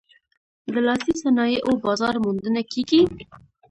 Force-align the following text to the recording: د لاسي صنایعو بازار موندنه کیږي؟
د 0.71 0.75
لاسي 0.87 1.13
صنایعو 1.23 1.81
بازار 1.85 2.15
موندنه 2.23 2.61
کیږي؟ 2.71 3.01